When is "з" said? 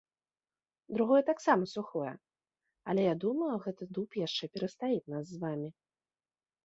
5.35-5.43